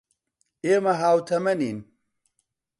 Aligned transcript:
ئێمە 0.65 0.93
ھاوتەمەنین. 1.01 1.79